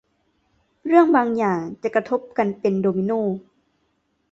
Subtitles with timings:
[0.85, 3.23] เรื่องบางอย่างจะกระทบกันเป็นโดมิโน่